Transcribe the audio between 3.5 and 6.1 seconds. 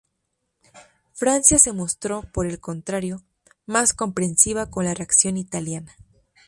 más comprensiva con la reacción italiana.